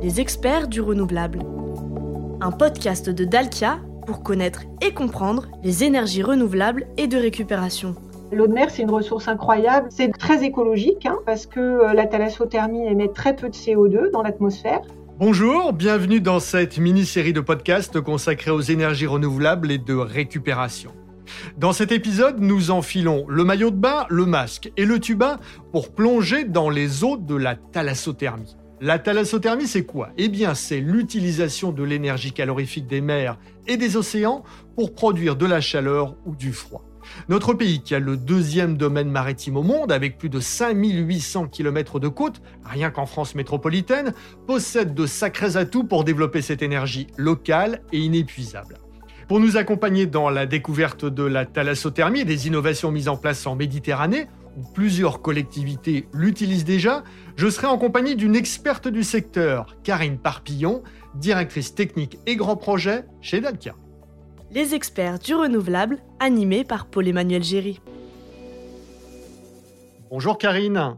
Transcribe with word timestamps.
les 0.00 0.20
experts 0.20 0.68
du 0.68 0.80
renouvelable. 0.80 1.40
Un 2.40 2.52
podcast 2.52 3.10
de 3.10 3.24
Dalkia 3.24 3.80
pour 4.06 4.22
connaître 4.22 4.62
et 4.80 4.92
comprendre 4.92 5.48
les 5.64 5.82
énergies 5.82 6.22
renouvelables 6.22 6.86
et 6.96 7.08
de 7.08 7.18
récupération. 7.18 7.96
L'eau 8.30 8.46
de 8.46 8.52
mer, 8.52 8.70
c'est 8.70 8.82
une 8.82 8.90
ressource 8.90 9.26
incroyable. 9.26 9.88
C'est 9.90 10.10
très 10.16 10.44
écologique 10.44 11.06
hein, 11.06 11.18
parce 11.26 11.46
que 11.46 11.58
euh, 11.58 11.94
la 11.94 12.06
thalassothermie 12.06 12.86
émet 12.86 13.08
très 13.08 13.34
peu 13.34 13.48
de 13.48 13.54
CO2 13.54 14.12
dans 14.12 14.22
l'atmosphère. 14.22 14.80
Bonjour, 15.18 15.72
bienvenue 15.72 16.20
dans 16.20 16.38
cette 16.38 16.78
mini-série 16.78 17.32
de 17.32 17.40
podcasts 17.40 18.00
consacrée 18.00 18.52
aux 18.52 18.60
énergies 18.60 19.06
renouvelables 19.06 19.72
et 19.72 19.78
de 19.78 19.94
récupération. 19.94 20.92
Dans 21.56 21.72
cet 21.72 21.90
épisode, 21.90 22.38
nous 22.38 22.70
enfilons 22.70 23.24
le 23.28 23.44
maillot 23.44 23.70
de 23.70 23.76
bain, 23.76 24.06
le 24.10 24.26
masque 24.26 24.70
et 24.76 24.84
le 24.84 25.00
tuba 25.00 25.40
pour 25.72 25.90
plonger 25.90 26.44
dans 26.44 26.70
les 26.70 27.02
eaux 27.02 27.16
de 27.16 27.34
la 27.34 27.56
thalassothermie. 27.56 28.57
La 28.80 29.00
thalassothermie, 29.00 29.66
c'est 29.66 29.84
quoi? 29.84 30.10
Eh 30.18 30.28
bien, 30.28 30.54
c'est 30.54 30.78
l'utilisation 30.78 31.72
de 31.72 31.82
l'énergie 31.82 32.30
calorifique 32.30 32.86
des 32.86 33.00
mers 33.00 33.36
et 33.66 33.76
des 33.76 33.96
océans 33.96 34.44
pour 34.76 34.94
produire 34.94 35.34
de 35.34 35.46
la 35.46 35.60
chaleur 35.60 36.14
ou 36.24 36.36
du 36.36 36.52
froid. 36.52 36.84
Notre 37.28 37.54
pays, 37.54 37.80
qui 37.82 37.96
a 37.96 37.98
le 37.98 38.16
deuxième 38.16 38.76
domaine 38.76 39.10
maritime 39.10 39.56
au 39.56 39.64
monde, 39.64 39.90
avec 39.90 40.16
plus 40.16 40.28
de 40.28 40.38
5800 40.38 41.48
km 41.48 41.98
de 41.98 42.06
côte, 42.06 42.40
rien 42.64 42.90
qu'en 42.90 43.06
France 43.06 43.34
métropolitaine, 43.34 44.12
possède 44.46 44.94
de 44.94 45.06
sacrés 45.06 45.56
atouts 45.56 45.84
pour 45.84 46.04
développer 46.04 46.40
cette 46.40 46.62
énergie 46.62 47.08
locale 47.16 47.82
et 47.92 47.98
inépuisable. 47.98 48.76
Pour 49.26 49.40
nous 49.40 49.56
accompagner 49.56 50.06
dans 50.06 50.30
la 50.30 50.46
découverte 50.46 51.04
de 51.04 51.24
la 51.24 51.44
thalassothermie 51.44 52.20
et 52.20 52.24
des 52.24 52.46
innovations 52.46 52.92
mises 52.92 53.08
en 53.08 53.16
place 53.16 53.46
en 53.46 53.56
Méditerranée, 53.56 54.26
plusieurs 54.74 55.22
collectivités 55.22 56.08
l'utilisent 56.12 56.64
déjà, 56.64 57.04
je 57.36 57.48
serai 57.48 57.66
en 57.66 57.78
compagnie 57.78 58.16
d'une 58.16 58.36
experte 58.36 58.88
du 58.88 59.02
secteur, 59.04 59.76
Karine 59.82 60.18
Parpillon, 60.18 60.82
directrice 61.14 61.74
technique 61.74 62.18
et 62.26 62.36
grand 62.36 62.56
projet 62.56 63.04
chez 63.20 63.40
Dalkia. 63.40 63.74
Les 64.50 64.74
experts 64.74 65.18
du 65.18 65.34
renouvelable, 65.34 65.98
animés 66.20 66.64
par 66.64 66.86
Paul-Emmanuel 66.86 67.42
Géry. 67.42 67.80
Bonjour 70.10 70.38
Karine. 70.38 70.96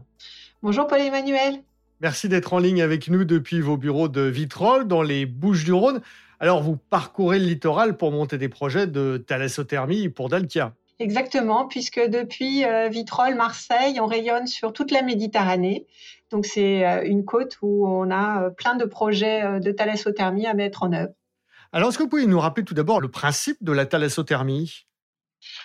Bonjour 0.63 0.87
Paul-Emmanuel. 0.87 1.63
Merci 1.99 2.29
d'être 2.29 2.53
en 2.53 2.59
ligne 2.59 2.81
avec 2.81 3.09
nous 3.09 3.25
depuis 3.25 3.61
vos 3.61 3.77
bureaux 3.77 4.07
de 4.07 4.21
Vitrolles 4.21 4.87
dans 4.87 5.01
les 5.03 5.25
Bouches-du-Rhône. 5.25 6.01
Alors, 6.39 6.63
vous 6.63 6.75
parcourez 6.75 7.37
le 7.37 7.45
littoral 7.45 7.97
pour 7.97 8.11
monter 8.11 8.39
des 8.39 8.49
projets 8.49 8.87
de 8.87 9.17
thalassothermie 9.17 10.09
pour 10.09 10.27
Dalkia. 10.27 10.73
Exactement, 11.01 11.65
puisque 11.65 11.99
depuis 11.99 12.63
euh, 12.63 12.87
Vitrolles, 12.87 13.33
Marseille, 13.33 13.99
on 13.99 14.05
rayonne 14.05 14.45
sur 14.45 14.71
toute 14.71 14.91
la 14.91 15.01
Méditerranée. 15.01 15.87
Donc 16.29 16.45
c'est 16.45 16.85
euh, 16.85 17.01
une 17.03 17.25
côte 17.25 17.57
où 17.63 17.87
on 17.87 18.11
a 18.11 18.43
euh, 18.43 18.49
plein 18.51 18.75
de 18.75 18.85
projets 18.85 19.59
de 19.59 19.71
thalassothermie 19.71 20.45
à 20.45 20.53
mettre 20.53 20.83
en 20.83 20.93
œuvre. 20.93 21.13
Alors 21.73 21.89
est-ce 21.89 21.97
que 21.97 22.03
vous 22.03 22.09
pouvez 22.09 22.27
nous 22.27 22.39
rappeler 22.39 22.63
tout 22.63 22.75
d'abord 22.75 23.01
le 23.01 23.09
principe 23.09 23.57
de 23.61 23.71
la 23.71 23.87
thalassothermie 23.87 24.85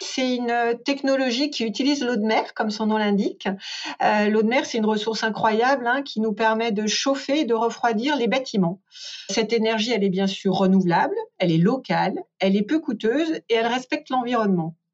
c'est 0.01 0.37
une 0.37 0.75
technologie 0.87 1.51
qui 1.51 1.63
utilise 1.63 2.03
l'eau 2.03 2.17
de 2.17 2.25
mer, 2.25 2.55
comme 2.55 2.71
son 2.71 2.87
nom 2.87 2.97
l'indique. 2.97 3.47
l'eau 4.01 4.41
de 4.41 4.49
mer, 4.49 4.65
c'est 4.65 4.79
une 4.79 4.87
ressource 4.87 5.23
incroyable 5.23 5.87
hein, 5.87 6.01
qui 6.01 6.23
nous 6.23 6.33
permet 6.33 6.73
de 6.73 6.87
chauffer 6.87 7.41
et 7.41 7.45
de 7.45 7.53
refroidir 7.53 8.17
les 8.17 8.27
bâtiments. 8.27 8.81
Cette 9.29 9.53
énergie, 9.53 9.93
elle 9.93 10.03
est 10.03 10.09
bien 10.09 10.29
sûr 10.29 10.55
renouvelable, 10.55 11.15
elle 11.37 11.53
est 11.53 11.59
locale, 11.59 12.15
elle 12.39 12.57
est 12.57 12.63
peu 12.63 12.79
coûteuse 12.81 13.43
et 13.51 13.55
elle 13.55 13.67
respecte 13.67 14.09
l'environnement. 14.09 14.75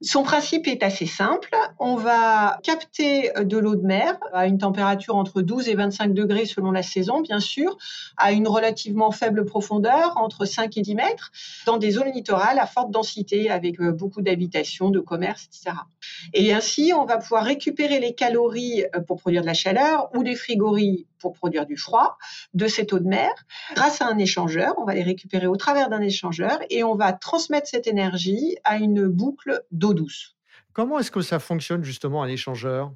Son 0.00 0.22
principe 0.22 0.66
est 0.66 0.82
assez 0.82 1.06
simple. 1.06 1.50
On 1.78 1.96
va 1.96 2.58
capter 2.62 3.30
de 3.40 3.58
l'eau 3.58 3.74
de 3.76 3.86
mer 3.86 4.18
à 4.32 4.46
une 4.46 4.58
température 4.58 5.16
entre 5.16 5.42
12 5.42 5.68
et 5.68 5.74
25 5.74 6.12
degrés 6.12 6.46
selon 6.46 6.70
la 6.70 6.82
saison, 6.82 7.20
bien 7.20 7.40
sûr, 7.40 7.76
à 8.16 8.32
une 8.32 8.48
relativement 8.48 9.10
faible 9.10 9.44
profondeur, 9.44 10.14
entre 10.16 10.44
5 10.44 10.76
et 10.76 10.82
10 10.82 10.94
mètres, 10.94 11.32
dans 11.66 11.78
des 11.78 11.92
zones 11.92 12.12
littorales 12.12 12.58
à 12.58 12.66
forte 12.66 12.90
densité, 12.90 13.50
avec 13.50 13.80
euh, 13.80 13.92
beaucoup 13.92 14.22
d'habitations, 14.22 14.90
de 14.90 15.00
commerces, 15.00 15.46
etc. 15.46 15.76
Et 16.32 16.52
ainsi, 16.52 16.92
on 16.94 17.04
va 17.04 17.18
pouvoir 17.18 17.44
récupérer 17.44 18.00
les 18.00 18.14
calories 18.14 18.84
euh, 18.94 19.00
pour 19.00 19.20
produire 19.20 19.42
de 19.42 19.46
la 19.46 19.54
chaleur 19.54 20.10
ou 20.14 20.22
les 20.22 20.34
frigories 20.34 21.06
pour 21.18 21.32
produire 21.32 21.64
du 21.64 21.76
froid 21.76 22.18
de 22.52 22.66
cette 22.66 22.92
eau 22.92 22.98
de 22.98 23.08
mer 23.08 23.32
grâce 23.74 24.02
à 24.02 24.06
un 24.06 24.18
échangeur. 24.18 24.74
On 24.76 24.84
va 24.84 24.94
les 24.94 25.02
récupérer 25.02 25.46
au 25.46 25.56
travers 25.56 25.88
d'un 25.88 26.02
échangeur 26.02 26.58
et 26.68 26.84
on 26.84 26.94
va 26.96 27.14
transmettre 27.14 27.66
cette 27.66 27.86
énergie 27.86 28.56
à 28.64 28.76
une 28.76 29.06
boucle 29.06 29.62
d'eau 29.70 29.83
douce. 29.92 30.36
Comment 30.72 30.98
est-ce 30.98 31.10
que 31.10 31.20
ça 31.20 31.38
fonctionne 31.38 31.84
justement 31.84 32.22
un 32.22 32.28
échangeur? 32.28 32.92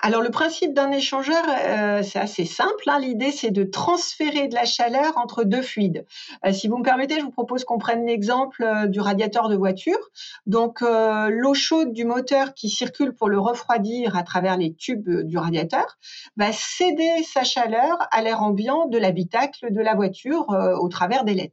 Alors 0.00 0.22
le 0.22 0.30
principe 0.30 0.74
d'un 0.74 0.92
échangeur, 0.92 1.42
euh, 1.48 2.02
c'est 2.02 2.18
assez 2.18 2.44
simple. 2.44 2.84
Hein. 2.86 2.98
L'idée, 3.00 3.32
c'est 3.32 3.50
de 3.50 3.64
transférer 3.64 4.48
de 4.48 4.54
la 4.54 4.64
chaleur 4.64 5.16
entre 5.16 5.44
deux 5.44 5.62
fluides. 5.62 6.06
Euh, 6.44 6.52
si 6.52 6.68
vous 6.68 6.78
me 6.78 6.82
permettez, 6.82 7.18
je 7.18 7.24
vous 7.24 7.30
propose 7.30 7.64
qu'on 7.64 7.78
prenne 7.78 8.06
l'exemple 8.06 8.62
euh, 8.62 8.86
du 8.86 9.00
radiateur 9.00 9.48
de 9.48 9.56
voiture. 9.56 9.98
Donc 10.46 10.80
l'eau 10.80 11.54
chaude 11.54 11.92
du 11.92 12.04
moteur 12.04 12.54
qui 12.54 12.68
circule 12.68 13.14
pour 13.14 13.28
le 13.28 13.38
refroidir 13.38 14.16
à 14.16 14.22
travers 14.22 14.56
les 14.56 14.74
tubes 14.74 15.08
du 15.22 15.38
radiateur 15.38 15.98
va 16.36 16.52
céder 16.52 17.22
sa 17.24 17.42
chaleur 17.42 17.96
à 18.10 18.22
l'air 18.22 18.42
ambiant 18.42 18.86
de 18.86 18.98
l'habitacle 18.98 19.72
de 19.72 19.80
la 19.80 19.94
voiture 19.94 20.46
au 20.80 20.88
travers 20.88 21.24
des 21.24 21.34
LED. 21.34 21.52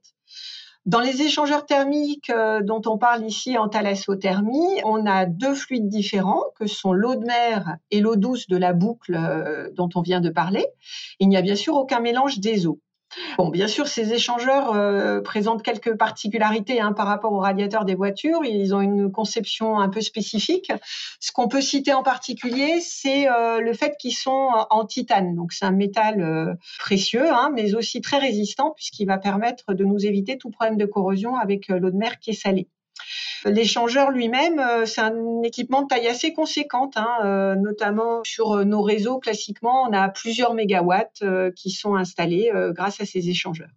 Dans 0.86 1.00
les 1.00 1.22
échangeurs 1.22 1.66
thermiques 1.66 2.30
euh, 2.30 2.62
dont 2.62 2.82
on 2.88 2.98
parle 2.98 3.26
ici 3.26 3.58
en 3.58 3.70
thalassothermie, 3.70 4.82
on 4.84 5.06
a 5.06 5.26
deux 5.26 5.56
fluides 5.56 5.88
différents 5.88 6.44
que 6.60 6.68
sont 6.68 6.92
l'eau 6.92 7.16
de 7.16 7.26
mer 7.26 7.78
et 7.90 8.02
l'eau 8.02 8.18
douce 8.18 8.48
de 8.48 8.58
la 8.58 8.74
boucle 8.74 9.16
euh, 9.16 9.70
dont 9.74 9.88
on 9.96 10.02
vient 10.02 10.20
de 10.20 10.30
parler. 10.30 10.66
Il 11.20 11.30
n'y 11.30 11.38
a 11.38 11.42
bien 11.42 11.56
sûr 11.56 11.76
aucun 11.76 12.02
mélange 12.02 12.40
des 12.40 12.68
eaux. 12.68 12.82
Bon, 13.38 13.50
bien 13.50 13.68
sûr, 13.68 13.88
ces 13.88 14.14
échangeurs 14.14 14.74
euh, 14.74 15.22
présentent 15.22 15.64
quelques 15.64 15.96
particularités 15.98 16.80
hein, 16.80 16.94
par 16.94 17.08
rapport 17.08 17.34
aux 17.34 17.40
radiateurs 17.40 17.86
des 17.86 17.96
voitures. 17.96 18.44
Ils 18.44 18.74
ont 18.76 18.82
une 18.82 19.12
conception 19.12 19.80
un 19.80 19.90
peu 19.90 20.02
spécifique. 20.02 20.72
Ce 21.20 21.32
qu'on 21.32 21.48
peut 21.48 21.62
citer 21.62 21.94
en 21.94 22.04
particulier, 22.04 22.80
c'est 22.82 23.30
euh, 23.30 23.60
le 23.60 23.74
fait 23.74 23.96
qu'ils 24.00 24.16
sont 24.16 24.50
en 24.70 24.86
titane. 24.86 25.36
Donc, 25.36 25.54
c'est 25.54 25.66
un 25.66 25.72
métal 25.72 26.22
euh, 26.22 26.54
précieux, 26.80 27.32
hein, 27.32 27.52
mais 27.54 27.76
aussi 27.76 28.02
très 28.02 28.18
résistant 28.18 28.72
puisqu'il 28.72 29.06
va 29.06 29.18
permettre 29.18 29.74
de 29.74 29.84
nous 29.84 30.06
éviter 30.06 30.38
tout 30.38 30.50
problème 30.50 30.78
de 30.78 30.86
corrosion 30.86 31.36
avec 31.36 31.68
l'eau 31.70 31.90
de 31.90 31.98
mer 31.98 32.20
qui 32.20 32.32
est 32.32 32.34
salée. 32.34 32.68
L'échangeur 33.46 34.12
lui-même, 34.12 34.60
euh, 34.60 34.86
c'est 34.86 35.02
un 35.02 35.42
équipement 35.44 35.82
de 35.82 35.88
taille 35.88 36.08
assez 36.08 36.34
conséquente, 36.34 36.96
hein, 36.96 37.10
euh, 37.24 37.56
notamment 37.56 38.22
sur 38.24 38.54
euh, 38.54 38.64
nos 38.64 38.82
réseaux. 38.82 39.20
Classiquement, 39.20 39.84
on 39.84 39.94
a 39.94 40.10
plusieurs 40.10 40.54
mégawatts 40.54 41.24
qui 41.56 41.72
sont 41.72 41.96
installés 41.96 42.52
grâce 42.70 43.02
à 43.02 43.06
ces 43.06 43.30
échangeurs. 43.30 43.70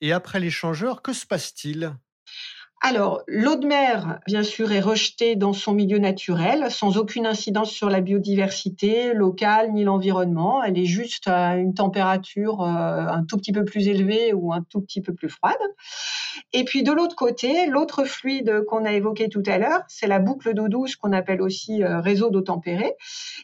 Et 0.00 0.12
après 0.12 0.40
l'échangeur, 0.40 1.02
que 1.02 1.12
se 1.12 1.26
passe-t-il? 1.26 1.92
Alors, 2.80 3.22
l'eau 3.26 3.56
de 3.56 3.66
mer, 3.66 4.20
bien 4.26 4.44
sûr, 4.44 4.70
est 4.70 4.80
rejetée 4.80 5.34
dans 5.34 5.52
son 5.52 5.72
milieu 5.72 5.98
naturel, 5.98 6.70
sans 6.70 6.96
aucune 6.96 7.26
incidence 7.26 7.72
sur 7.72 7.90
la 7.90 8.00
biodiversité 8.00 9.14
locale 9.14 9.72
ni 9.72 9.82
l'environnement. 9.82 10.62
Elle 10.62 10.78
est 10.78 10.84
juste 10.84 11.26
à 11.26 11.56
une 11.56 11.74
température 11.74 12.62
un 12.62 13.24
tout 13.24 13.36
petit 13.36 13.52
peu 13.52 13.64
plus 13.64 13.88
élevée 13.88 14.32
ou 14.32 14.52
un 14.52 14.62
tout 14.62 14.80
petit 14.80 15.00
peu 15.00 15.12
plus 15.12 15.28
froide. 15.28 15.58
Et 16.52 16.64
puis 16.64 16.82
de 16.82 16.92
l'autre 16.92 17.16
côté, 17.16 17.66
l'autre 17.66 18.04
fluide 18.04 18.62
qu'on 18.68 18.84
a 18.84 18.92
évoqué 18.92 19.28
tout 19.28 19.42
à 19.46 19.58
l'heure, 19.58 19.82
c'est 19.88 20.06
la 20.06 20.18
boucle 20.18 20.54
d'eau 20.54 20.68
douce 20.68 20.96
qu'on 20.96 21.12
appelle 21.12 21.42
aussi 21.42 21.82
euh, 21.82 22.00
réseau 22.00 22.30
d'eau 22.30 22.40
tempérée. 22.40 22.94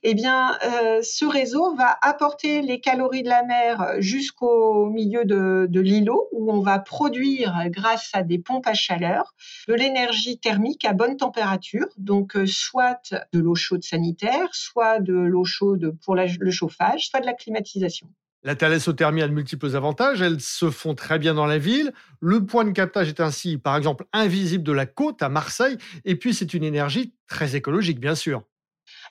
Eh 0.02 0.14
bien, 0.14 0.56
euh, 0.64 1.00
ce 1.02 1.24
réseau 1.24 1.74
va 1.74 1.96
apporter 2.02 2.62
les 2.62 2.80
calories 2.80 3.22
de 3.22 3.28
la 3.28 3.42
mer 3.44 3.94
jusqu'au 3.98 4.86
milieu 4.86 5.24
de, 5.24 5.80
l'îlot, 5.80 6.28
où 6.32 6.52
on 6.52 6.60
va 6.60 6.78
produire, 6.78 7.54
grâce 7.68 8.10
à 8.12 8.22
des 8.22 8.38
pompes 8.38 8.66
à 8.66 8.74
chaleur, 8.74 9.34
de 9.68 9.74
l'énergie 9.74 10.38
thermique 10.38 10.84
à 10.84 10.92
bonne 10.92 11.16
température, 11.16 11.86
donc 11.96 12.36
euh, 12.36 12.46
soit 12.46 13.14
de 13.32 13.38
l'eau 13.38 13.54
chaude 13.54 13.84
sanitaire, 13.84 14.48
soit 14.52 15.00
de 15.00 15.14
l'eau 15.14 15.44
chaude 15.44 15.96
pour 16.04 16.14
le 16.14 16.50
chauffage, 16.50 17.08
soit 17.08 17.20
de 17.20 17.26
la 17.26 17.34
climatisation. 17.34 18.08
La 18.44 18.54
thalassothermie 18.54 19.22
a 19.22 19.28
de 19.28 19.32
multiples 19.32 19.74
avantages. 19.74 20.20
Elles 20.20 20.40
se 20.40 20.70
font 20.70 20.94
très 20.94 21.18
bien 21.18 21.32
dans 21.32 21.46
la 21.46 21.56
ville. 21.56 21.94
Le 22.20 22.44
point 22.44 22.64
de 22.64 22.72
captage 22.72 23.08
est 23.08 23.20
ainsi, 23.20 23.56
par 23.56 23.74
exemple, 23.74 24.04
invisible 24.12 24.62
de 24.62 24.72
la 24.72 24.84
côte 24.84 25.22
à 25.22 25.30
Marseille. 25.30 25.78
Et 26.04 26.16
puis, 26.16 26.34
c'est 26.34 26.52
une 26.52 26.62
énergie 26.62 27.14
très 27.26 27.56
écologique, 27.56 27.98
bien 27.98 28.14
sûr. 28.14 28.42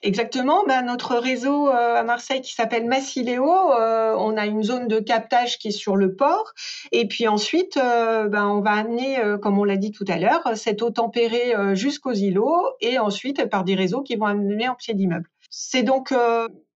Exactement. 0.03 0.63
Ben, 0.67 0.83
notre 0.83 1.15
réseau 1.15 1.67
euh, 1.69 1.95
à 1.95 2.03
Marseille 2.03 2.41
qui 2.41 2.53
s'appelle 2.53 2.85
Massiléo, 2.85 3.73
euh, 3.73 4.15
on 4.19 4.37
a 4.37 4.45
une 4.45 4.61
zone 4.61 4.87
de 4.87 4.99
captage 4.99 5.57
qui 5.57 5.69
est 5.69 5.71
sur 5.71 5.95
le 5.95 6.15
port. 6.15 6.53
Et 6.91 7.07
puis 7.07 7.27
ensuite, 7.27 7.77
euh, 7.77 8.27
ben, 8.27 8.47
on 8.47 8.61
va 8.61 8.73
amener, 8.73 9.19
comme 9.41 9.57
on 9.57 9.63
l'a 9.63 9.77
dit 9.77 9.91
tout 9.91 10.05
à 10.07 10.17
l'heure, 10.17 10.43
cette 10.55 10.83
eau 10.83 10.91
tempérée 10.91 11.53
jusqu'aux 11.73 12.13
îlots 12.13 12.67
et 12.81 12.99
ensuite 12.99 13.49
par 13.49 13.63
des 13.63 13.73
réseaux 13.73 14.03
qui 14.03 14.15
vont 14.15 14.25
amener 14.25 14.69
en 14.69 14.75
pied 14.75 14.93
d'immeuble. 14.93 15.27
C'est 15.49 15.83
donc 15.83 16.13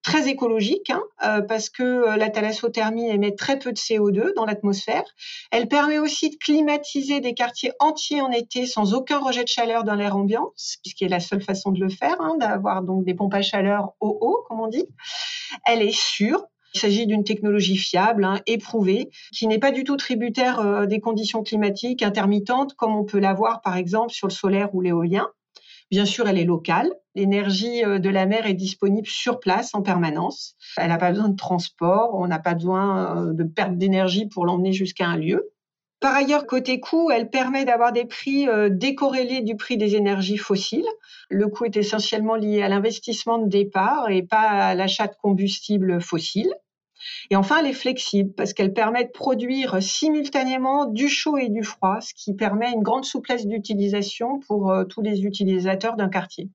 très 0.05 0.29
écologique 0.29 0.91
hein, 0.91 1.03
euh, 1.25 1.41
parce 1.41 1.71
que 1.71 1.83
euh, 1.83 2.17
la 2.17 2.31
thalassothermie 2.31 3.09
émet 3.09 3.35
très 3.35 3.59
peu 3.59 3.73
de 3.73 3.79
CO2 3.79 4.35
dans 4.37 4.45
l'atmosphère. 4.45 5.03
Elle 5.51 5.67
permet 5.67 5.99
aussi 5.99 6.31
de 6.31 6.37
climatiser 6.37 7.21
des 7.21 7.35
quartiers 7.35 7.73
entiers 7.81 8.21
en 8.21 8.31
été 8.31 8.67
sans 8.67 8.95
aucun 8.95 9.19
rejet 9.19 9.43
de 9.43 9.49
chaleur 9.49 9.83
dans 9.83 9.95
l'air 9.95 10.17
ambiant, 10.17 10.53
ce 10.57 10.77
qui 10.83 11.05
est 11.05 11.09
la 11.09 11.21
seule 11.21 11.43
façon 11.43 11.73
de 11.73 11.81
le 11.81 11.89
faire, 11.89 12.21
hein, 12.21 12.37
d'avoir 12.39 12.83
donc 12.83 13.05
des 13.05 13.15
pompes 13.15 13.35
à 13.35 13.43
chaleur 13.43 13.95
au 13.99 14.17
haut, 14.21 14.45
comme 14.47 14.61
on 14.61 14.69
dit. 14.69 14.87
Elle 15.67 15.83
est 15.83 15.97
sûre, 15.97 16.45
Il 16.75 16.81
s'agit 16.81 17.07
d'une 17.07 17.25
technologie 17.25 17.79
fiable, 17.79 18.25
hein, 18.25 18.41
éprouvée, 18.47 19.09
qui 19.33 19.47
n'est 19.47 19.59
pas 19.59 19.73
du 19.73 19.85
tout 19.85 19.97
tributaire 19.97 20.61
euh, 20.61 20.87
des 20.87 21.01
conditions 21.01 21.43
climatiques 21.43 22.03
intermittentes 22.03 22.75
comme 22.75 22.95
on 22.95 23.05
peut 23.05 23.21
l'avoir 23.21 23.63
par 23.63 23.77
exemple 23.77 24.13
sur 24.13 24.29
le 24.29 24.33
solaire 24.33 24.75
ou 24.75 24.83
l'éolien. 24.83 25.29
Bien 25.91 26.05
sûr, 26.07 26.29
elle 26.29 26.39
est 26.39 26.45
locale. 26.45 26.93
L'énergie 27.15 27.85
euh, 27.85 27.99
de 27.99 28.11
la 28.11 28.27
mer 28.27 28.47
est 28.47 28.55
disponible 28.55 29.07
sur 29.07 29.41
place 29.41 29.75
en 29.75 29.83
permanence. 29.83 30.57
Elle 30.77 30.89
n'a 30.89 30.99
pas 30.99 31.11
besoin 31.11 31.29
de 31.29 31.37
transport, 31.37 32.15
on 32.15 32.27
n'a 32.27 32.39
pas 32.39 32.55
besoin 32.55 33.33
de 33.33 33.45
perte 33.45 33.77
d'énergie 33.77 34.27
pour 34.27 34.47
l'emmener 34.47 34.73
jusqu'à 34.73 35.07
un 35.07 35.17
lieu. 35.17 35.55
Par 36.05 36.15
ailleurs, 36.15 36.47
côté 36.47 36.81
coût, 36.81 37.11
elle 37.11 37.31
permet 37.31 37.65
d'avoir 37.65 37.91
des 37.91 38.05
prix 38.05 38.47
euh, 38.47 38.69
décorrélés 38.69 39.41
du 39.41 39.57
prix 39.57 39.79
des 39.79 39.97
énergies 39.97 40.37
fossiles. 40.37 40.85
Le 41.31 41.49
coût 41.49 41.65
est 41.65 41.79
essentiellement 41.79 42.35
lié 42.35 42.61
à 42.61 42.69
l'investissement 42.69 43.39
de 43.39 43.49
départ 43.49 44.11
et 44.11 44.23
pas 44.23 44.43
à 44.43 44.75
l'achat 44.75 45.07
de 45.07 45.15
combustibles 45.15 46.03
fossiles. 46.03 46.53
Et 47.31 47.37
enfin, 47.37 47.61
elle 47.61 47.67
est 47.67 47.73
flexible 47.73 48.33
parce 48.35 48.53
qu'elle 48.53 48.73
permet 48.73 49.05
de 49.05 49.11
produire 49.11 49.83
simultanément 49.83 50.87
du 50.87 51.09
chaud 51.09 51.37
et 51.37 51.49
du 51.49 51.63
froid, 51.63 52.01
ce 52.01 52.15
qui 52.15 52.35
permet 52.35 52.73
une 52.73 52.83
grande 52.83 53.05
souplesse 53.05 53.47
d'utilisation 53.47 54.41
pour 54.41 54.71
euh, 54.71 54.85
tous 54.85 55.03
les 55.03 55.23
utilisateurs 55.23 55.97
d'un 55.97 56.09
quartier. 56.09 56.49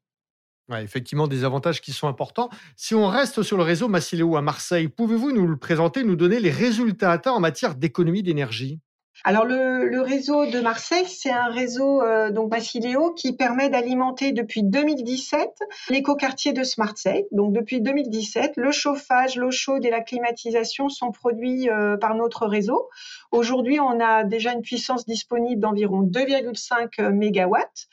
effectivement, 0.78 1.28
des 1.28 1.44
avantages 1.44 1.81
qui 1.81 1.92
sont 1.92 2.07
importants. 2.07 2.50
Si 2.75 2.94
on 2.94 3.07
reste 3.07 3.42
sur 3.42 3.57
le 3.57 3.63
réseau 3.63 3.88
Massileo 3.88 4.36
à 4.36 4.42
Marseille, 4.42 4.88
pouvez-vous 4.88 5.31
nous 5.31 5.48
le 5.48 5.57
présenter, 5.57 6.04
nous 6.04 6.16
donner 6.16 6.40
les 6.40 6.52
résultats 6.52 7.12
atteints 7.12 7.31
en 7.31 7.40
matière 7.40 7.75
d'économie 7.75 8.24
d'énergie? 8.24 8.80
Alors 9.24 9.44
le, 9.44 10.01
réseau 10.01 10.45
de 10.45 10.60
Marseille, 10.62 11.06
c'est 11.07 11.31
un 11.31 11.50
réseau 11.50 12.01
euh, 12.01 12.31
donc 12.31 12.50
Basileo 12.50 13.12
qui 13.12 13.33
permet 13.33 13.69
d'alimenter 13.69 14.31
depuis 14.31 14.63
2017 14.63 15.50
l'écoquartier 15.89 16.54
de 16.54 16.63
Smartseille. 16.63 17.25
Donc 17.31 17.54
depuis 17.54 17.81
2017, 17.81 18.54
le 18.56 18.71
chauffage, 18.71 19.36
l'eau 19.36 19.51
chaude 19.51 19.86
et 19.86 19.89
la 19.89 20.01
climatisation 20.01 20.88
sont 20.88 21.12
produits 21.12 21.69
euh, 21.69 21.98
par 21.98 22.16
notre 22.16 22.48
réseau. 22.48 22.89
Aujourd'hui, 23.31 23.80
on 23.80 24.00
a 24.00 24.24
déjà 24.24 24.54
une 24.54 24.62
puissance 24.62 25.06
disponible 25.06 25.62
d'environ 25.62 26.04
2,5 26.04 27.10
mégawatts. 27.12 27.88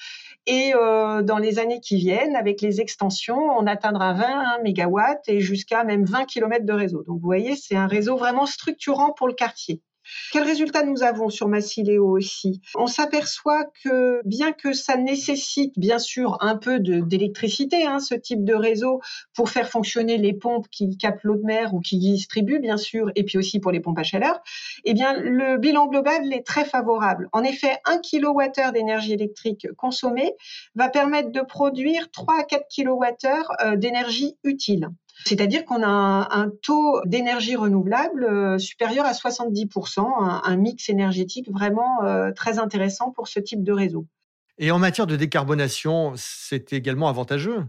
Et 0.46 0.75
euh, 0.75 1.23
dans 1.23 1.38
les 1.38 1.58
années 1.58 1.81
qui 1.81 1.96
viennent, 1.96 2.37
avec 2.37 2.61
les 2.61 2.81
extensions, 2.81 3.50
on 3.58 3.67
atteindra 3.67 4.12
20 4.12 4.62
mégawatts 4.62 5.28
et 5.28 5.40
jusqu'à 5.40 5.82
même 5.82 6.05
20 6.05 6.25
km 6.26 6.64
de 6.64 6.73
réseau. 6.73 7.02
Donc 7.02 7.19
vous 7.20 7.26
voyez, 7.26 7.56
c'est 7.56 7.75
un 7.75 7.88
réseau 7.88 8.17
vraiment 8.17 8.46
structurant 8.46 9.12
pour 9.12 9.26
le 9.26 9.34
quartier. 9.34 9.82
Quels 10.32 10.44
résultats 10.44 10.85
nous 10.85 11.03
avons 11.03 11.29
sur 11.29 11.49
Massileo 11.49 12.17
aussi? 12.17 12.61
On 12.75 12.87
s'aperçoit 12.87 13.64
que 13.85 14.20
bien 14.25 14.53
que 14.53 14.73
ça 14.73 14.97
nécessite 14.97 15.79
bien 15.79 15.99
sûr 15.99 16.37
un 16.41 16.56
peu 16.56 16.79
d'électricité, 16.81 17.87
hein, 17.87 17.99
ce 17.99 18.14
type 18.14 18.44
de 18.44 18.55
réseau, 18.55 19.00
pour 19.35 19.50
faire 19.50 19.69
fonctionner 19.69 20.19
les 20.19 20.32
pompes 20.32 20.69
qui 20.70 20.97
captent 20.97 21.25
l'eau 21.25 21.37
de 21.37 21.44
mer 21.44 21.75
ou 21.75 21.81
qui 21.81 21.99
distribuent 21.99 22.61
bien 22.61 22.76
sûr, 22.76 23.11
et 23.14 23.25
puis 23.25 23.38
aussi 23.38 23.61
pour 23.61 23.73
les 23.73 23.81
pompes 23.81 23.99
à 23.99 24.03
chaleur, 24.03 24.41
eh 24.85 24.94
bien 24.94 25.12
le 25.14 25.58
bilan 25.58 25.87
global 25.87 26.32
est 26.32 26.47
très 26.47 26.64
favorable. 26.64 27.29
En 27.32 27.43
effet, 27.43 27.79
1 27.85 27.99
kWh 27.99 28.73
d'énergie 28.73 29.12
électrique 29.12 29.67
consommée 29.76 30.35
va 30.75 30.88
permettre 30.88 31.31
de 31.31 31.41
produire 31.41 32.11
3 32.11 32.41
à 32.41 32.44
4 32.44 32.64
kWh 32.75 33.76
d'énergie 33.76 34.37
utile. 34.44 34.88
C'est-à-dire 35.24 35.64
qu'on 35.64 35.82
a 35.82 36.28
un, 36.30 36.50
taux 36.62 37.00
d'énergie 37.04 37.56
renouvelable 37.56 38.24
euh, 38.24 38.58
supérieur 38.58 39.06
à 39.06 39.12
70%, 39.12 40.06
un, 40.44 40.56
mix 40.56 40.88
énergétique 40.88 41.50
vraiment 41.50 42.04
euh, 42.04 42.32
très 42.32 42.58
intéressant 42.58 43.10
pour 43.10 43.28
ce 43.28 43.40
type 43.40 43.64
de 43.64 43.72
réseau. 43.72 44.06
Et 44.58 44.70
en 44.70 44.78
matière 44.78 45.06
de 45.06 45.16
décarbonation, 45.16 46.12
c'est 46.16 46.72
également 46.72 47.08
avantageux? 47.08 47.64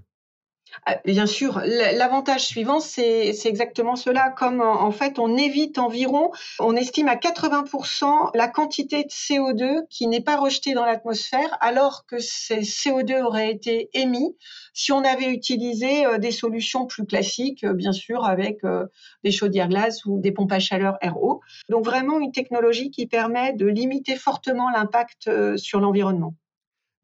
Bien 1.06 1.26
sûr, 1.26 1.62
l'avantage 1.66 2.46
suivant, 2.46 2.80
c'est 2.80 3.34
exactement 3.46 3.96
cela. 3.96 4.30
Comme 4.30 4.62
en 4.62 4.92
fait, 4.92 5.20
on 5.20 5.36
évite 5.36 5.80
environ, 5.80 6.32
on 6.60 6.76
estime 6.76 7.08
à 7.08 7.16
80% 7.16 8.32
la 8.36 8.48
quantité 8.48 9.04
de 9.04 9.10
CO2 9.10 9.88
qui 9.90 10.08
n'est 10.08 10.22
pas 10.22 10.38
rejetée 10.38 10.74
dans 10.74 10.86
l'atmosphère, 10.86 11.58
alors 11.62 12.06
que 12.06 12.20
ces 12.20 12.62
CO2 12.62 13.22
auraient 13.22 13.52
été 13.52 13.90
émis 13.94 14.36
si 14.78 14.92
on 14.92 15.04
avait 15.04 15.34
utilisé 15.34 16.06
euh, 16.06 16.20
des 16.20 16.32
solutions 16.32 16.86
plus 16.86 17.08
classiques, 17.08 17.64
euh, 17.64 17.74
bien 17.74 17.92
sûr, 17.92 18.26
avec 18.26 18.64
euh, 18.64 18.86
des 19.24 19.32
chaudières 19.32 19.70
glace 19.70 20.06
ou 20.06 20.20
des 20.22 20.32
pompes 20.32 20.52
à 20.52 20.60
chaleur 20.60 20.98
RO. 21.02 21.42
Donc 21.68 21.84
vraiment 21.84 22.20
une 22.20 22.32
technologie 22.32 22.92
qui 22.92 23.08
permet 23.08 23.54
de 23.54 23.66
limiter 23.66 24.16
fortement 24.16 24.70
l'impact 24.70 25.32
sur 25.58 25.80
l'environnement. 25.80 26.36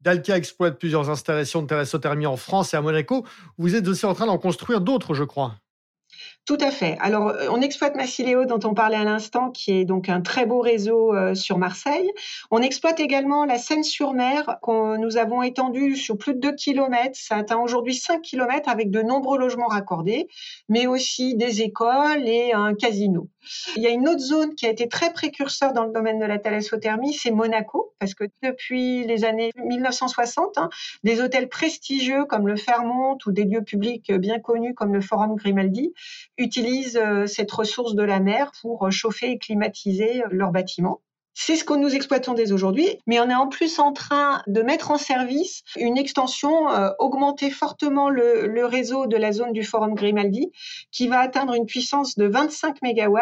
Dalkia 0.04 0.36
exploite 0.36 0.78
plusieurs 0.78 1.08
installations 1.08 1.62
de 1.62 1.66
thermie 1.96 2.26
en 2.26 2.36
France 2.36 2.74
et 2.74 2.76
à 2.76 2.82
Monaco. 2.82 3.24
Vous 3.56 3.74
êtes 3.74 3.88
aussi 3.88 4.04
en 4.04 4.12
train 4.12 4.26
d'en 4.26 4.36
construire 4.36 4.82
d'autres, 4.82 5.14
je 5.14 5.24
crois. 5.24 5.54
Tout 6.46 6.58
à 6.60 6.70
fait. 6.70 6.98
Alors, 7.00 7.28
euh, 7.28 7.48
on 7.50 7.62
exploite 7.62 7.96
Massileo, 7.96 8.44
dont 8.44 8.60
on 8.64 8.74
parlait 8.74 8.98
à 8.98 9.04
l'instant, 9.04 9.50
qui 9.50 9.72
est 9.72 9.86
donc 9.86 10.10
un 10.10 10.20
très 10.20 10.44
beau 10.44 10.60
réseau 10.60 11.14
euh, 11.14 11.34
sur 11.34 11.56
Marseille. 11.56 12.10
On 12.50 12.60
exploite 12.60 13.00
également 13.00 13.46
la 13.46 13.56
Seine-sur-Mer, 13.56 14.58
que 14.62 14.98
nous 14.98 15.16
avons 15.16 15.42
étendue 15.42 15.96
sur 15.96 16.18
plus 16.18 16.34
de 16.34 16.40
2 16.40 16.52
km. 16.52 17.12
Ça 17.14 17.36
atteint 17.36 17.58
aujourd'hui 17.58 17.94
5 17.94 18.20
km 18.20 18.68
avec 18.68 18.90
de 18.90 19.00
nombreux 19.00 19.38
logements 19.38 19.68
raccordés, 19.68 20.28
mais 20.68 20.86
aussi 20.86 21.34
des 21.34 21.62
écoles 21.62 22.28
et 22.28 22.52
un 22.52 22.74
casino. 22.74 23.30
Il 23.76 23.82
y 23.82 23.86
a 23.86 23.90
une 23.90 24.08
autre 24.08 24.20
zone 24.20 24.54
qui 24.54 24.66
a 24.66 24.70
été 24.70 24.88
très 24.88 25.12
précurseur 25.12 25.72
dans 25.72 25.84
le 25.84 25.92
domaine 25.92 26.18
de 26.18 26.24
la 26.26 26.38
thalassothermie, 26.38 27.14
c'est 27.14 27.30
Monaco, 27.30 27.94
parce 27.98 28.14
que 28.14 28.24
depuis 28.42 29.04
les 29.06 29.24
années 29.24 29.50
1960, 29.56 30.58
hein, 30.58 30.68
des 31.04 31.20
hôtels 31.22 31.48
prestigieux 31.48 32.24
comme 32.26 32.46
le 32.46 32.56
Fairmont 32.56 33.16
ou 33.26 33.32
des 33.32 33.44
lieux 33.44 33.62
publics 33.62 34.12
bien 34.12 34.40
connus 34.40 34.74
comme 34.74 34.92
le 34.92 35.00
Forum 35.00 35.36
Grimaldi 35.36 35.94
utilisent 36.38 36.96
euh, 36.96 37.26
cette 37.26 37.50
ressource 37.52 37.94
de 37.94 38.02
la 38.02 38.20
mer 38.20 38.52
pour 38.60 38.90
chauffer 38.90 39.30
et 39.32 39.38
climatiser 39.38 40.22
leurs 40.30 40.52
bâtiments. 40.52 41.00
C'est 41.36 41.56
ce 41.56 41.64
que 41.64 41.74
nous 41.74 41.92
exploitons 41.92 42.32
dès 42.32 42.52
aujourd'hui, 42.52 43.00
mais 43.08 43.18
on 43.18 43.28
est 43.28 43.34
en 43.34 43.48
plus 43.48 43.80
en 43.80 43.92
train 43.92 44.40
de 44.46 44.62
mettre 44.62 44.92
en 44.92 44.98
service 44.98 45.64
une 45.76 45.98
extension, 45.98 46.70
euh, 46.70 46.90
augmenter 47.00 47.50
fortement 47.50 48.08
le, 48.08 48.64
réseau 48.64 49.08
de 49.08 49.16
la 49.16 49.32
zone 49.32 49.52
du 49.52 49.64
Forum 49.64 49.94
Grimaldi, 49.94 50.52
qui 50.92 51.08
va 51.08 51.18
atteindre 51.18 51.54
une 51.54 51.66
puissance 51.66 52.16
de 52.16 52.26
25 52.26 52.80
MW, 52.82 53.18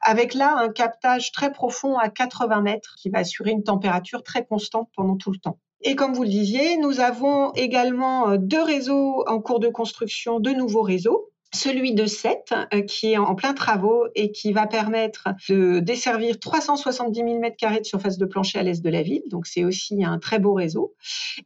avec 0.00 0.34
là 0.34 0.56
un 0.58 0.70
captage 0.70 1.30
très 1.30 1.52
profond 1.52 1.96
à 1.96 2.08
80 2.08 2.62
mètres, 2.62 2.96
qui 3.00 3.10
va 3.10 3.20
assurer 3.20 3.52
une 3.52 3.62
température 3.62 4.24
très 4.24 4.44
constante 4.44 4.90
pendant 4.96 5.16
tout 5.16 5.30
le 5.30 5.38
temps. 5.38 5.58
Et 5.82 5.94
comme 5.94 6.14
vous 6.14 6.24
le 6.24 6.28
disiez, 6.28 6.76
nous 6.78 6.98
avons 6.98 7.52
également 7.52 8.30
euh, 8.30 8.38
deux 8.38 8.62
réseaux 8.62 9.22
en 9.28 9.40
cours 9.40 9.60
de 9.60 9.68
construction, 9.68 10.40
de 10.40 10.50
nouveaux 10.50 10.82
réseaux 10.82 11.30
celui 11.54 11.94
de 11.94 12.06
7 12.06 12.54
euh, 12.74 12.82
qui 12.82 13.12
est 13.12 13.18
en 13.18 13.34
plein 13.34 13.54
travaux 13.54 14.06
et 14.14 14.32
qui 14.32 14.52
va 14.52 14.66
permettre 14.66 15.28
de 15.48 15.80
desservir 15.80 16.38
370 16.38 17.18
000 17.18 17.40
m2 17.40 17.80
de 17.80 17.84
surface 17.84 18.18
de 18.18 18.26
plancher 18.26 18.58
à 18.58 18.62
l'est 18.62 18.82
de 18.82 18.90
la 18.90 19.02
ville. 19.02 19.22
Donc 19.30 19.46
c'est 19.46 19.64
aussi 19.64 20.04
un 20.04 20.18
très 20.18 20.38
beau 20.38 20.54
réseau. 20.54 20.94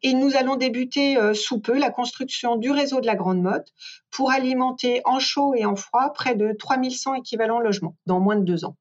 Et 0.03 0.15
nous 0.15 0.37
allons 0.37 0.57
débuter 0.57 1.17
euh, 1.17 1.35
sous 1.35 1.61
peu 1.61 1.79
la 1.79 1.91
construction 1.91 2.57
du 2.57 2.71
réseau 2.71 3.01
de 3.01 3.07
la 3.07 3.15
Grande 3.15 3.43
Motte 3.43 3.69
pour 4.11 4.31
alimenter 4.31 5.01
en 5.05 5.19
chaud 5.19 5.55
et 5.55 5.65
en 5.65 5.77
froid 5.77 6.13
près 6.13 6.35
de 6.35 6.53
3100 6.53 7.15
équivalents 7.15 7.61
logements 7.61 7.97
dans 8.07 8.21
moins 8.21 8.37
de 8.37 8.45
deux 8.45 8.65
ans. 8.65 8.77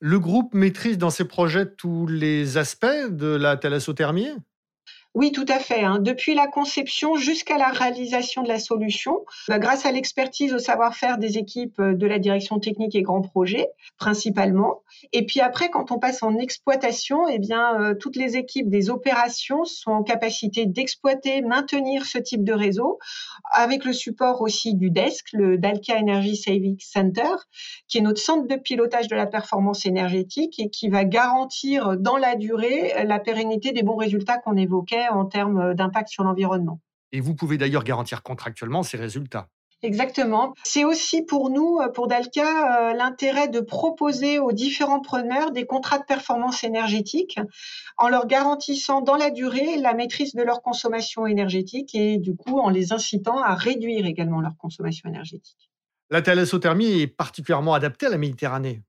Le 0.00 0.18
groupe 0.18 0.54
maîtrise 0.54 0.98
dans 0.98 1.10
ses 1.10 1.24
projets 1.24 1.66
tous 1.66 2.06
les 2.06 2.58
aspects 2.58 2.86
de 3.08 3.28
la 3.28 3.56
thalassothermie 3.56 4.32
oui, 5.16 5.30
tout 5.30 5.46
à 5.48 5.60
fait. 5.60 5.84
Hein. 5.84 6.00
Depuis 6.00 6.34
la 6.34 6.48
conception 6.48 7.14
jusqu'à 7.14 7.56
la 7.56 7.68
réalisation 7.68 8.42
de 8.42 8.48
la 8.48 8.58
solution, 8.58 9.24
bah, 9.46 9.60
grâce 9.60 9.86
à 9.86 9.92
l'expertise, 9.92 10.52
au 10.52 10.58
savoir-faire 10.58 11.18
des 11.18 11.38
équipes 11.38 11.78
euh, 11.78 11.94
de 11.94 12.06
la 12.08 12.18
direction 12.18 12.58
technique 12.58 12.96
et 12.96 13.02
grands 13.02 13.22
projets, 13.22 13.68
principalement. 13.96 14.82
Et 15.12 15.24
puis 15.24 15.40
après, 15.40 15.70
quand 15.70 15.92
on 15.92 16.00
passe 16.00 16.24
en 16.24 16.36
exploitation, 16.36 17.28
eh 17.28 17.38
bien, 17.38 17.80
euh, 17.80 17.94
toutes 17.94 18.16
les 18.16 18.36
équipes 18.36 18.68
des 18.68 18.90
opérations 18.90 19.64
sont 19.64 19.92
en 19.92 20.02
capacité 20.02 20.66
d'exploiter, 20.66 21.42
maintenir 21.42 22.06
ce 22.06 22.18
type 22.18 22.42
de 22.42 22.52
réseau, 22.52 22.98
avec 23.52 23.84
le 23.84 23.92
support 23.92 24.42
aussi 24.42 24.74
du 24.74 24.90
DESC, 24.90 25.26
le 25.32 25.58
Dalca 25.58 25.96
Energy 25.96 26.34
Saving 26.34 26.76
Center, 26.80 27.36
qui 27.86 27.98
est 27.98 28.00
notre 28.00 28.20
centre 28.20 28.48
de 28.48 28.56
pilotage 28.56 29.06
de 29.06 29.14
la 29.14 29.26
performance 29.26 29.86
énergétique 29.86 30.58
et 30.58 30.70
qui 30.70 30.88
va 30.88 31.04
garantir 31.04 31.96
dans 31.98 32.16
la 32.16 32.34
durée 32.34 32.92
la 33.04 33.20
pérennité 33.20 33.70
des 33.70 33.84
bons 33.84 33.96
résultats 33.96 34.38
qu'on 34.38 34.56
évoquait 34.56 35.03
en 35.10 35.24
termes 35.24 35.74
d'impact 35.74 36.08
sur 36.08 36.24
l'environnement. 36.24 36.80
Et 37.12 37.20
vous 37.20 37.34
pouvez 37.34 37.58
d'ailleurs 37.58 37.84
garantir 37.84 38.22
contractuellement 38.22 38.82
ces 38.82 38.96
résultats. 38.96 39.48
Exactement. 39.84 40.54
C'est 40.64 40.84
aussi 40.84 41.22
pour 41.22 41.50
nous, 41.50 41.78
pour 41.94 42.08
Dalca, 42.08 42.94
l'intérêt 42.94 43.48
de 43.48 43.60
proposer 43.60 44.38
aux 44.38 44.52
différents 44.52 45.00
preneurs 45.00 45.52
des 45.52 45.66
contrats 45.66 45.98
de 45.98 46.04
performance 46.04 46.64
énergétique 46.64 47.38
en 47.98 48.08
leur 48.08 48.26
garantissant 48.26 49.02
dans 49.02 49.16
la 49.16 49.30
durée 49.30 49.76
la 49.76 49.92
maîtrise 49.92 50.34
de 50.34 50.42
leur 50.42 50.62
consommation 50.62 51.26
énergétique 51.26 51.94
et 51.94 52.16
du 52.16 52.34
coup 52.34 52.58
en 52.58 52.70
les 52.70 52.92
incitant 52.92 53.42
à 53.42 53.54
réduire 53.54 54.06
également 54.06 54.40
leur 54.40 54.56
consommation 54.56 55.08
énergétique. 55.08 55.70
La 56.10 56.22
thalassothermie 56.22 57.02
est 57.02 57.06
particulièrement 57.06 57.74
adaptée 57.74 58.06
à 58.06 58.10
la 58.10 58.18
Méditerranée. 58.18 58.82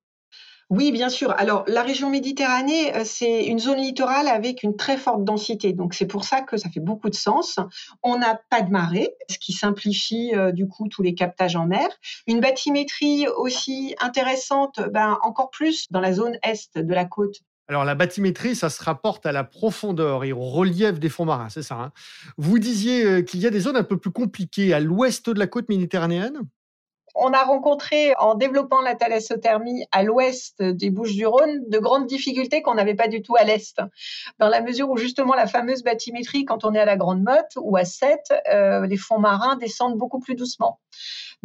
Oui, 0.72 0.92
bien 0.92 1.10
sûr. 1.10 1.32
Alors, 1.38 1.64
la 1.68 1.84
région 1.84 2.10
Méditerranée, 2.10 2.96
euh, 2.96 3.04
c'est 3.06 3.46
une 3.46 3.60
zone 3.60 3.78
littorale 3.78 4.28
avec 4.28 4.64
une 4.64 4.76
très 4.76 4.98
forte 4.98 5.24
densité. 5.24 5.74
Donc, 5.74 5.94
c'est 5.94 6.08
pour 6.08 6.24
ça 6.24 6.42
que 6.42 6.58
ça 6.58 6.70
fait 6.70 6.80
beaucoup 6.80 7.10
de 7.12 7.16
sens. 7.16 7.60
On 8.02 8.18
n'a 8.18 8.40
pas 8.50 8.64
de 8.64 8.72
marée, 8.72 9.16
ce 9.30 9.38
qui 9.38 9.54
simplifie 9.54 10.34
euh, 10.34 10.52
du 10.52 10.68
coup 10.68 10.88
tous 10.88 11.04
les 11.04 11.14
captages 11.14 11.56
en 11.56 11.68
mer. 11.68 11.88
Une 12.26 12.40
bathymétrie 12.40 13.28
aussi 13.38 13.96
intéressante, 14.02 14.80
ben, 14.92 15.20
encore 15.22 15.52
plus 15.52 15.86
dans 15.92 16.00
la 16.00 16.14
zone 16.14 16.38
est 16.42 16.76
de 16.78 16.94
la 16.94 17.06
côte. 17.06 17.36
Alors 17.68 17.84
la 17.84 17.96
bathymétrie, 17.96 18.56
ça 18.56 18.70
se 18.70 18.84
rapporte 18.84 19.26
à 19.26 19.32
la 19.32 19.44
profondeur 19.44 20.24
et 20.24 20.32
au 20.32 20.42
relief 20.42 21.00
des 21.00 21.10
fonds 21.10 21.26
marins, 21.26 21.50
c'est 21.50 21.64
ça. 21.64 21.76
Hein 21.76 21.92
Vous 22.38 22.60
disiez 22.60 23.06
euh, 23.06 23.22
qu'il 23.24 23.40
y 23.40 23.48
a 23.48 23.50
des 23.50 23.62
zones 23.62 23.76
un 23.76 23.84
peu 23.84 23.98
plus 23.98 24.12
compliquées 24.12 24.74
à 24.74 24.80
l'ouest 24.80 25.30
de 25.30 25.40
la 25.40 25.48
côte 25.48 25.68
méditerranéenne? 25.70 26.42
On 27.16 27.32
a 27.32 27.44
rencontré, 27.44 28.14
en 28.20 28.36
développant 28.36 28.82
la 28.82 28.96
thalassothermie 28.96 29.86
à 29.92 30.04
l'ouest 30.04 30.62
des 30.62 30.90
Bouches-du-Rhône, 30.90 31.64
de 31.70 31.80
grandes 31.80 32.08
difficultés 32.08 32.62
qu'on 32.62 32.76
n'avait 32.76 32.96
pas 32.96 33.08
du 33.08 33.22
tout 33.22 33.36
à 33.38 33.44
l'est. 33.44 33.82
Dans 34.40 34.50
la 34.50 34.62
mesure 34.62 34.90
où, 34.90 34.98
justement, 34.98 35.34
la 35.34 35.48
fameuse 35.48 35.84
bathymétrie, 35.84 36.46
quand 36.46 36.66
on 36.66 36.74
est 36.74 36.80
à 36.80 36.86
la 36.86 36.98
Grande 36.98 37.24
Motte 37.24 37.58
ou 37.62 37.78
à 37.78 37.86
Sète, 37.86 38.34
euh, 38.52 38.86
les 38.86 38.98
fonds 38.98 39.20
marins 39.20 39.56
descendent 39.56 39.98
beaucoup 39.98 40.20
plus 40.20 40.36
doucement. 40.36 40.80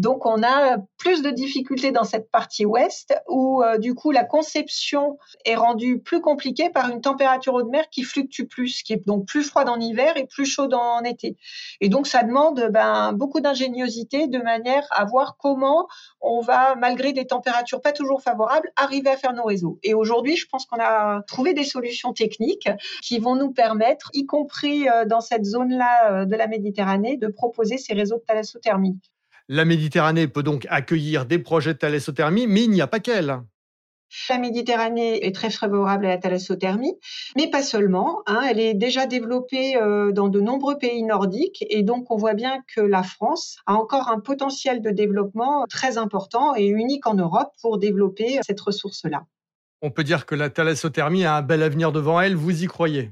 Donc, 0.00 0.24
on 0.24 0.42
a 0.42 0.78
plus 0.96 1.20
de 1.20 1.28
difficultés 1.28 1.92
dans 1.92 2.04
cette 2.04 2.30
partie 2.30 2.64
ouest 2.64 3.14
où, 3.28 3.62
euh, 3.62 3.76
du 3.76 3.94
coup, 3.94 4.12
la 4.12 4.24
conception 4.24 5.18
est 5.44 5.56
rendue 5.56 6.00
plus 6.00 6.22
compliquée 6.22 6.70
par 6.70 6.88
une 6.88 7.02
température 7.02 7.52
eau 7.52 7.62
de 7.62 7.68
mer 7.68 7.84
qui 7.90 8.02
fluctue 8.02 8.44
plus, 8.44 8.82
qui 8.82 8.94
est 8.94 9.06
donc 9.06 9.26
plus 9.26 9.42
froide 9.42 9.68
en 9.68 9.78
hiver 9.78 10.16
et 10.16 10.24
plus 10.24 10.46
chaude 10.46 10.72
en 10.72 11.02
été. 11.02 11.36
Et 11.82 11.90
donc, 11.90 12.06
ça 12.06 12.22
demande 12.22 12.70
ben, 12.70 13.12
beaucoup 13.12 13.40
d'ingéniosité 13.40 14.26
de 14.26 14.38
manière 14.38 14.86
à 14.90 15.04
voir 15.04 15.36
comment 15.36 15.86
on 16.22 16.40
va, 16.40 16.76
malgré 16.76 17.12
des 17.12 17.26
températures 17.26 17.82
pas 17.82 17.92
toujours 17.92 18.22
favorables, 18.22 18.72
arriver 18.76 19.10
à 19.10 19.18
faire 19.18 19.34
nos 19.34 19.44
réseaux. 19.44 19.78
Et 19.82 19.92
aujourd'hui, 19.92 20.36
je 20.36 20.46
pense 20.46 20.64
qu'on 20.64 20.80
a 20.80 21.20
trouvé 21.26 21.52
des 21.52 21.64
solutions 21.64 22.14
techniques 22.14 22.70
qui 23.02 23.18
vont 23.18 23.36
nous 23.36 23.52
permettre, 23.52 24.08
y 24.14 24.24
compris 24.24 24.88
euh, 24.88 25.04
dans 25.04 25.20
cette 25.20 25.44
zone-là 25.44 26.22
euh, 26.22 26.24
de 26.24 26.36
la 26.36 26.46
Méditerranée, 26.46 27.18
de 27.18 27.26
proposer 27.26 27.76
ces 27.76 27.92
réseaux 27.92 28.16
de 28.16 28.24
thalassothermie. 28.26 28.98
La 29.52 29.64
Méditerranée 29.64 30.28
peut 30.28 30.44
donc 30.44 30.64
accueillir 30.70 31.26
des 31.26 31.40
projets 31.40 31.72
de 31.72 31.78
thalassothermie, 31.78 32.46
mais 32.46 32.62
il 32.62 32.70
n'y 32.70 32.80
a 32.80 32.86
pas 32.86 33.00
qu'elle. 33.00 33.40
La 34.28 34.38
Méditerranée 34.38 35.26
est 35.26 35.34
très 35.34 35.50
favorable 35.50 36.06
à 36.06 36.10
la 36.10 36.18
thalassothermie, 36.18 36.94
mais 37.34 37.50
pas 37.50 37.64
seulement. 37.64 38.22
Hein. 38.28 38.42
elle 38.48 38.60
est 38.60 38.74
déjà 38.74 39.06
développée 39.06 39.76
euh, 39.76 40.12
dans 40.12 40.28
de 40.28 40.40
nombreux 40.40 40.78
pays 40.78 41.02
nordiques 41.02 41.64
et 41.68 41.82
donc 41.82 42.12
on 42.12 42.16
voit 42.16 42.34
bien 42.34 42.58
que 42.72 42.80
la 42.80 43.02
France 43.02 43.56
a 43.66 43.74
encore 43.74 44.08
un 44.08 44.20
potentiel 44.20 44.82
de 44.82 44.90
développement 44.90 45.66
très 45.68 45.98
important 45.98 46.54
et 46.54 46.66
unique 46.66 47.08
en 47.08 47.14
Europe 47.14 47.50
pour 47.60 47.78
développer 47.78 48.38
cette 48.46 48.60
ressource-là. 48.60 49.24
On 49.82 49.90
peut 49.90 50.04
dire 50.04 50.26
que 50.26 50.36
la 50.36 50.48
thalassothermie 50.48 51.24
a 51.24 51.34
un 51.34 51.42
bel 51.42 51.64
avenir 51.64 51.90
devant 51.90 52.20
elle, 52.20 52.36
vous 52.36 52.62
y 52.62 52.66
croyez? 52.66 53.10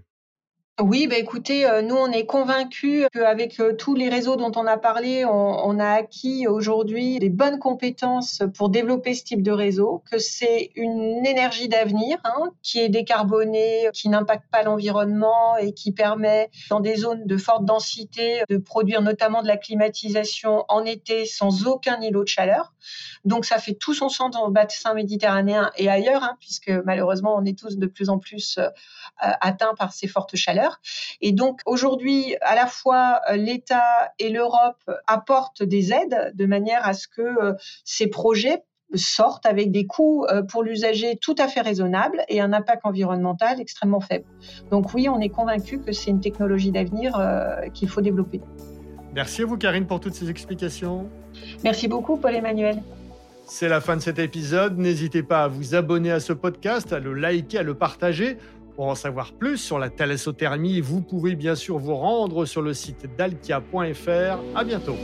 Oui, 0.80 1.08
bah 1.08 1.16
écoutez, 1.16 1.66
euh, 1.66 1.82
nous 1.82 1.96
on 1.96 2.12
est 2.12 2.24
convaincus 2.24 3.06
qu'avec 3.12 3.58
euh, 3.58 3.74
tous 3.74 3.96
les 3.96 4.08
réseaux 4.08 4.36
dont 4.36 4.52
on 4.54 4.64
a 4.64 4.76
parlé, 4.78 5.24
on, 5.24 5.78
a 5.80 5.88
acquis 5.88 6.46
aujourd'hui 6.46 7.18
des 7.18 7.30
bonnes 7.30 7.58
compétences 7.58 8.42
pour 8.54 8.68
développer 8.68 9.14
ce 9.14 9.24
type 9.24 9.42
de 9.42 9.50
réseau, 9.50 10.04
que 10.08 10.18
c'est 10.18 10.70
une 10.76 11.26
énergie 11.26 11.68
d'avenir 11.68 12.18
hein, 12.22 12.52
qui 12.62 12.78
est 12.78 12.88
décarbonée, 12.88 13.88
qui 13.92 14.08
n'impacte 14.08 14.48
pas 14.52 14.62
l'environnement 14.62 15.56
et 15.56 15.72
qui 15.72 15.90
permet 15.90 16.48
dans 16.70 16.78
des 16.78 16.94
zones 16.94 17.26
de 17.26 17.36
forte 17.36 17.64
densité 17.64 18.42
de 18.48 18.56
produire 18.56 19.02
notamment 19.02 19.42
de 19.42 19.48
la 19.48 19.56
climatisation 19.56 20.64
en 20.68 20.84
été 20.84 21.26
sans 21.26 21.66
aucun 21.66 22.00
îlot 22.00 22.22
de 22.22 22.28
chaleur. 22.28 22.72
Donc 23.24 23.44
ça 23.44 23.58
fait 23.58 23.74
tout 23.74 23.94
son 23.94 24.08
sens 24.08 24.30
dans 24.30 24.46
le 24.46 24.52
bassin 24.52 24.94
méditerranéen 24.94 25.70
et 25.76 25.88
ailleurs, 25.88 26.22
hein, 26.22 26.36
puisque 26.40 26.70
malheureusement 26.84 27.36
on 27.36 27.44
est 27.44 27.58
tous 27.58 27.76
de 27.76 27.86
plus 27.86 28.08
en 28.10 28.18
plus 28.18 28.58
euh, 28.58 28.68
atteints 29.40 29.74
par 29.76 29.92
ces 29.92 30.06
fortes 30.06 30.36
chaleurs. 30.36 30.80
Et 31.20 31.32
donc 31.32 31.60
aujourd'hui, 31.66 32.36
à 32.40 32.54
la 32.54 32.66
fois 32.66 33.20
euh, 33.30 33.36
l'État 33.36 34.12
et 34.18 34.28
l'Europe 34.28 34.82
apportent 35.06 35.62
des 35.62 35.92
aides 35.92 36.32
de 36.34 36.46
manière 36.46 36.86
à 36.86 36.94
ce 36.94 37.08
que 37.08 37.22
euh, 37.22 37.54
ces 37.84 38.06
projets 38.06 38.62
sortent 38.94 39.44
avec 39.44 39.70
des 39.70 39.86
coûts 39.86 40.26
pour 40.48 40.62
l'usager 40.62 41.18
tout 41.18 41.34
à 41.36 41.46
fait 41.46 41.60
raisonnables 41.60 42.24
et 42.28 42.40
un 42.40 42.54
impact 42.54 42.86
environnemental 42.86 43.60
extrêmement 43.60 44.00
faible. 44.00 44.24
Donc 44.70 44.94
oui, 44.94 45.10
on 45.10 45.20
est 45.20 45.28
convaincu 45.28 45.78
que 45.78 45.92
c'est 45.92 46.10
une 46.10 46.20
technologie 46.20 46.72
d'avenir 46.72 47.20
qu'il 47.74 47.90
faut 47.90 48.00
développer. 48.00 48.40
Merci 49.18 49.42
à 49.42 49.46
vous 49.46 49.56
Karine 49.56 49.84
pour 49.84 49.98
toutes 49.98 50.14
ces 50.14 50.30
explications. 50.30 51.08
Merci 51.64 51.88
beaucoup 51.88 52.18
Paul-Emmanuel. 52.18 52.80
C'est 53.46 53.68
la 53.68 53.80
fin 53.80 53.96
de 53.96 54.00
cet 54.00 54.20
épisode. 54.20 54.78
N'hésitez 54.78 55.24
pas 55.24 55.42
à 55.42 55.48
vous 55.48 55.74
abonner 55.74 56.12
à 56.12 56.20
ce 56.20 56.32
podcast, 56.32 56.92
à 56.92 57.00
le 57.00 57.14
liker, 57.14 57.58
à 57.58 57.62
le 57.64 57.74
partager. 57.74 58.36
Pour 58.76 58.86
en 58.86 58.94
savoir 58.94 59.32
plus 59.32 59.56
sur 59.56 59.80
la 59.80 59.90
thalassothermie, 59.90 60.80
vous 60.80 61.00
pouvez 61.00 61.34
bien 61.34 61.56
sûr 61.56 61.78
vous 61.78 61.96
rendre 61.96 62.44
sur 62.44 62.62
le 62.62 62.74
site 62.74 63.08
dalkia.fr. 63.18 64.38
À 64.54 64.62
bientôt. 64.62 64.94